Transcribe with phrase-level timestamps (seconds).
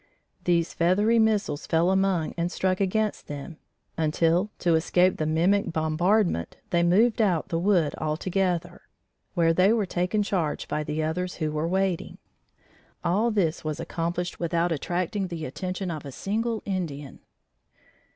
[0.45, 3.57] These feathery missiles fell among and struck against them,
[3.97, 8.81] until, to escape the mimic bombardment they moved out the wood altogether,
[9.35, 12.17] where they were taken charge by the others who were waiting.
[13.03, 17.19] All this was accomplished without attracting the attention of a single Indian.